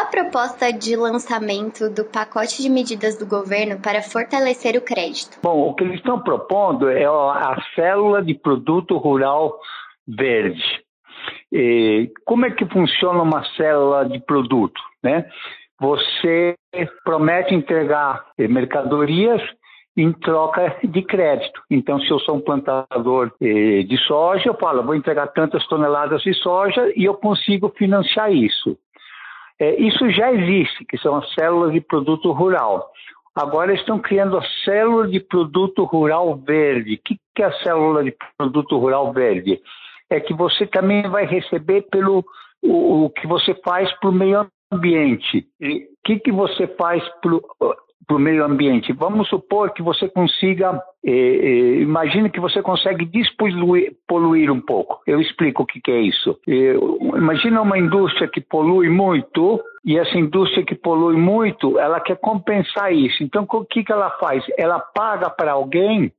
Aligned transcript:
A 0.00 0.06
proposta 0.06 0.72
de 0.72 0.96
lançamento 0.96 1.90
do 1.90 2.06
pacote 2.06 2.62
de 2.62 2.70
medidas 2.70 3.18
do 3.18 3.26
governo 3.26 3.78
para 3.82 4.00
fortalecer 4.00 4.74
o 4.74 4.80
crédito? 4.80 5.38
Bom, 5.42 5.68
o 5.68 5.74
que 5.74 5.84
eles 5.84 5.96
estão 5.96 6.18
propondo 6.18 6.88
é 6.88 7.04
a 7.04 7.54
célula 7.74 8.22
de 8.22 8.32
produto 8.32 8.96
rural 8.96 9.58
verde. 10.08 10.62
E 11.52 12.10
como 12.24 12.46
é 12.46 12.50
que 12.50 12.64
funciona 12.64 13.20
uma 13.22 13.44
célula 13.56 14.08
de 14.08 14.18
produto? 14.20 14.80
Né? 15.02 15.26
Você 15.78 16.54
promete 17.04 17.54
entregar 17.54 18.24
mercadorias 18.38 19.42
em 19.94 20.14
troca 20.14 20.78
de 20.82 21.02
crédito. 21.02 21.60
Então, 21.70 22.00
se 22.00 22.10
eu 22.10 22.18
sou 22.20 22.36
um 22.36 22.40
plantador 22.40 23.32
eh, 23.38 23.82
de 23.82 23.98
soja, 24.06 24.48
eu 24.48 24.54
falo, 24.54 24.82
vou 24.82 24.94
entregar 24.94 25.26
tantas 25.26 25.66
toneladas 25.66 26.22
de 26.22 26.32
soja 26.32 26.90
e 26.96 27.04
eu 27.04 27.14
consigo 27.14 27.68
financiar 27.76 28.32
isso. 28.32 28.78
É, 29.60 29.78
isso 29.78 30.08
já 30.10 30.32
existe, 30.32 30.86
que 30.86 30.96
são 30.96 31.16
as 31.16 31.34
células 31.34 31.72
de 31.72 31.82
produto 31.82 32.32
rural. 32.32 32.90
Agora 33.34 33.74
estão 33.74 33.98
criando 33.98 34.38
a 34.38 34.42
célula 34.64 35.06
de 35.06 35.20
produto 35.20 35.84
rural 35.84 36.34
verde. 36.36 36.94
O 36.94 36.98
que, 37.04 37.16
que 37.34 37.42
é 37.42 37.46
a 37.46 37.52
célula 37.62 38.02
de 38.02 38.16
produto 38.38 38.78
rural 38.78 39.12
verde? 39.12 39.60
É 40.08 40.18
que 40.18 40.32
você 40.32 40.66
também 40.66 41.02
vai 41.08 41.26
receber 41.26 41.82
pelo 41.82 42.24
o, 42.62 43.04
o 43.04 43.10
que 43.10 43.26
você 43.26 43.54
faz 43.62 43.92
para 44.00 44.08
o 44.08 44.12
meio 44.12 44.46
ambiente. 44.72 45.46
O 45.60 46.04
que, 46.04 46.18
que 46.18 46.32
você 46.32 46.66
faz 46.66 47.06
para 47.20 47.38
o 48.16 48.20
meio 48.20 48.44
ambiente. 48.44 48.92
Vamos 48.92 49.28
supor 49.28 49.72
que 49.72 49.82
você 49.82 50.08
consiga, 50.08 50.80
eh, 51.04 51.10
eh, 51.10 51.80
imagine 51.80 52.30
que 52.30 52.40
você 52.40 52.62
consegue 52.62 53.04
despoluir 53.04 53.92
poluir 54.06 54.50
um 54.50 54.60
pouco. 54.60 55.00
Eu 55.06 55.20
explico 55.20 55.62
o 55.62 55.66
que, 55.66 55.80
que 55.80 55.90
é 55.90 56.00
isso. 56.00 56.38
Eh, 56.48 56.74
imagina 57.16 57.62
uma 57.62 57.78
indústria 57.78 58.28
que 58.28 58.40
polui 58.40 58.88
muito 58.88 59.60
e 59.84 59.98
essa 59.98 60.18
indústria 60.18 60.64
que 60.64 60.74
polui 60.74 61.16
muito, 61.16 61.78
ela 61.78 62.00
quer 62.00 62.16
compensar 62.16 62.92
isso. 62.92 63.22
Então, 63.22 63.46
o 63.50 63.64
que, 63.64 63.82
que 63.82 63.92
ela 63.92 64.10
faz? 64.18 64.44
Ela 64.58 64.78
paga 64.78 65.30
para 65.30 65.52
alguém 65.52 66.12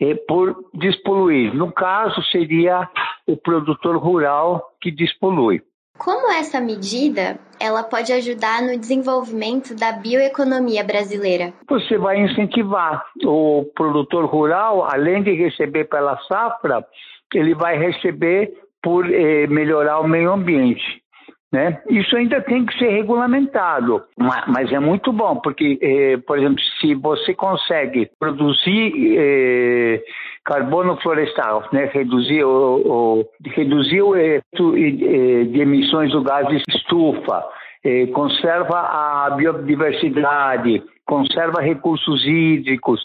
eh, 0.00 0.14
por 0.26 0.56
despoluir. 0.74 1.54
No 1.54 1.72
caso, 1.72 2.22
seria 2.24 2.88
o 3.26 3.36
produtor 3.36 3.96
rural 3.96 4.62
que 4.80 4.90
despolui. 4.90 5.62
Como 5.98 6.30
essa 6.32 6.60
medida 6.60 7.38
ela 7.60 7.82
pode 7.82 8.12
ajudar 8.12 8.62
no 8.62 8.78
desenvolvimento 8.78 9.74
da 9.74 9.90
bioeconomia 9.92 10.84
brasileira? 10.84 11.52
Você 11.68 11.98
vai 11.98 12.20
incentivar 12.20 13.04
o 13.24 13.64
produtor 13.74 14.24
rural, 14.26 14.84
além 14.84 15.24
de 15.24 15.32
receber 15.32 15.86
pela 15.86 16.16
safra, 16.28 16.86
ele 17.34 17.54
vai 17.54 17.76
receber 17.76 18.52
por 18.80 19.12
eh, 19.12 19.48
melhorar 19.48 19.98
o 19.98 20.08
meio 20.08 20.32
ambiente. 20.32 21.02
Né? 21.50 21.80
Isso 21.88 22.14
ainda 22.14 22.42
tem 22.42 22.66
que 22.66 22.78
ser 22.78 22.90
regulamentado, 22.90 24.04
mas 24.18 24.70
é 24.70 24.78
muito 24.78 25.10
bom, 25.10 25.36
porque, 25.36 25.78
eh, 25.80 26.18
por 26.26 26.38
exemplo, 26.38 26.62
se 26.78 26.94
você 26.94 27.32
consegue 27.32 28.10
produzir 28.20 29.16
eh, 29.16 30.02
carbono 30.44 30.98
florestal, 31.00 31.66
né? 31.72 31.86
reduzir, 31.86 32.44
o, 32.44 32.82
o, 32.84 33.24
reduzir 33.46 34.02
o 34.02 34.14
efeito 34.14 34.72
de 34.74 35.58
emissões 35.58 36.12
do 36.12 36.22
gás 36.22 36.46
de 36.48 36.62
estufa, 36.68 37.42
eh, 37.82 38.08
conserva 38.08 38.80
a 38.80 39.30
biodiversidade, 39.30 40.82
conserva 41.06 41.62
recursos 41.62 42.26
hídricos, 42.26 43.02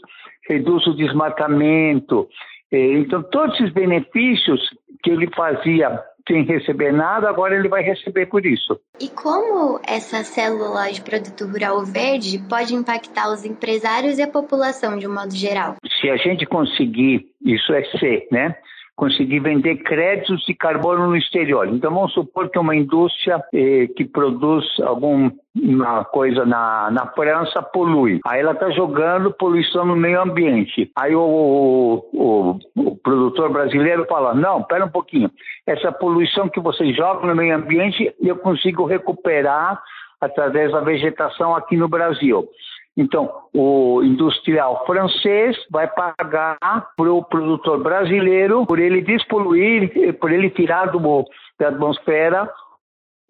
reduz 0.49 0.85
o 0.87 0.95
desmatamento. 0.95 2.27
Então, 2.69 3.23
todos 3.23 3.55
esses 3.55 3.71
benefícios 3.71 4.59
que 5.03 5.11
ele 5.11 5.29
fazia 5.35 6.01
sem 6.27 6.43
receber 6.43 6.91
nada, 6.91 7.29
agora 7.29 7.55
ele 7.55 7.67
vai 7.67 7.83
receber 7.83 8.27
por 8.27 8.45
isso. 8.45 8.79
E 8.99 9.09
como 9.09 9.79
essa 9.87 10.23
célula 10.23 10.91
de 10.91 11.01
produto 11.01 11.45
rural 11.45 11.83
verde 11.83 12.39
pode 12.49 12.73
impactar 12.73 13.31
os 13.31 13.43
empresários 13.43 14.17
e 14.17 14.21
a 14.21 14.27
população 14.27 14.97
de 14.97 15.07
um 15.07 15.13
modo 15.13 15.35
geral? 15.35 15.75
Se 16.01 16.09
a 16.09 16.17
gente 16.17 16.45
conseguir, 16.45 17.25
isso 17.45 17.73
é 17.73 17.83
ser, 17.97 18.27
né? 18.31 18.55
conseguir 18.95 19.39
vender 19.39 19.77
créditos 19.77 20.45
de 20.45 20.53
carbono 20.53 21.07
no 21.07 21.17
exterior. 21.17 21.67
Então 21.67 21.93
vamos 21.93 22.13
supor 22.13 22.49
que 22.49 22.59
uma 22.59 22.75
indústria 22.75 23.43
eh, 23.53 23.87
que 23.95 24.05
produz 24.05 24.65
alguma 24.81 26.05
coisa 26.05 26.45
na, 26.45 26.91
na 26.91 27.07
França 27.07 27.61
polui. 27.61 28.19
Aí 28.25 28.41
ela 28.41 28.51
está 28.51 28.69
jogando 28.69 29.33
poluição 29.33 29.85
no 29.85 29.95
meio 29.95 30.21
ambiente. 30.21 30.91
Aí 30.95 31.15
o, 31.15 31.21
o, 32.13 32.59
o, 32.75 32.82
produtor 33.33 33.49
brasileiro 33.49 34.05
fala: 34.05 34.33
não, 34.33 34.63
pera 34.63 34.85
um 34.85 34.89
pouquinho. 34.89 35.29
Essa 35.65 35.91
poluição 35.91 36.47
que 36.47 36.59
você 36.59 36.93
joga 36.93 37.27
no 37.27 37.35
meio 37.35 37.55
ambiente 37.55 38.13
eu 38.21 38.37
consigo 38.37 38.85
recuperar 38.85 39.81
através 40.21 40.71
da 40.71 40.79
vegetação 40.79 41.55
aqui 41.55 41.75
no 41.75 41.89
Brasil. 41.89 42.47
Então, 42.95 43.29
o 43.53 44.03
industrial 44.03 44.85
francês 44.85 45.57
vai 45.71 45.87
pagar 45.87 46.57
para 46.95 47.11
o 47.11 47.23
produtor 47.23 47.81
brasileiro 47.81 48.65
por 48.67 48.77
ele 48.77 49.01
despoluir, 49.01 50.17
por 50.19 50.31
ele 50.31 50.49
tirar 50.51 50.91
do, 50.91 51.25
da 51.59 51.69
atmosfera 51.69 52.47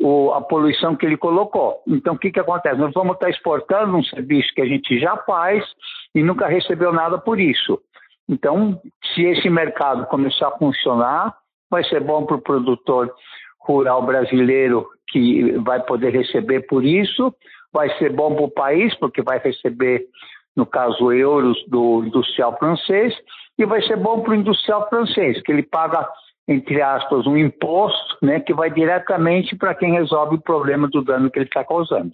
o, 0.01 0.33
a 0.33 0.41
poluição 0.41 0.97
que 0.97 1.05
ele 1.05 1.15
colocou. 1.15 1.81
Então, 1.87 2.15
o 2.15 2.19
que, 2.19 2.29
que 2.29 2.41
acontece? 2.41 2.75
Nós 2.75 2.93
vamos 2.93 3.13
estar 3.13 3.29
exportando 3.29 3.95
um 3.95 4.03
serviço 4.03 4.53
que 4.53 4.61
a 4.61 4.65
gente 4.65 4.99
já 4.99 5.15
faz 5.17 5.63
e 6.13 6.21
nunca 6.21 6.45
recebeu 6.45 6.91
nada 6.91 7.17
por 7.17 7.39
isso. 7.39 7.79
Então, 8.27 8.79
se 9.13 9.23
esse 9.23 9.49
mercado 9.49 10.05
começar 10.07 10.47
a 10.47 10.57
funcionar, 10.57 11.35
vai 11.69 11.83
ser 11.83 12.01
bom 12.01 12.25
para 12.25 12.37
o 12.37 12.41
produtor 12.41 13.13
rural 13.59 14.01
brasileiro 14.05 14.87
que 15.09 15.51
vai 15.59 15.81
poder 15.83 16.11
receber 16.11 16.61
por 16.67 16.83
isso, 16.83 17.33
vai 17.71 17.89
ser 17.97 18.11
bom 18.11 18.35
para 18.35 18.45
o 18.45 18.51
país, 18.51 18.95
porque 18.95 19.21
vai 19.21 19.39
receber, 19.39 20.05
no 20.55 20.65
caso, 20.65 21.11
euros 21.11 21.57
do 21.67 22.03
industrial 22.05 22.57
francês, 22.57 23.13
e 23.57 23.65
vai 23.65 23.81
ser 23.83 23.97
bom 23.97 24.21
para 24.21 24.31
o 24.31 24.35
industrial 24.35 24.87
francês, 24.89 25.41
que 25.41 25.51
ele 25.51 25.63
paga, 25.63 26.07
entre 26.47 26.81
aspas, 26.81 27.27
um 27.27 27.37
imposto 27.37 28.17
né, 28.21 28.39
que 28.39 28.53
vai 28.53 28.71
diretamente 28.71 29.55
para 29.55 29.75
quem 29.75 29.93
resolve 29.93 30.35
o 30.35 30.41
problema 30.41 30.87
do 30.87 31.03
dano 31.03 31.29
que 31.29 31.39
ele 31.39 31.45
está 31.45 31.63
causando. 31.63 32.11